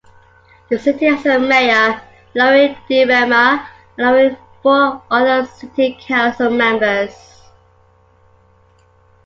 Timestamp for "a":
1.27-1.37